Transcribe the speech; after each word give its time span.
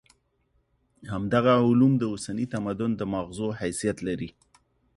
همدغه 1.11 1.51
علوم 1.67 1.93
د 1.97 2.03
اوسني 2.13 2.45
تمدن 2.53 2.91
د 2.95 3.01
ماغزو 3.13 3.47
حیثیت 3.59 3.97
لري. 4.07 4.29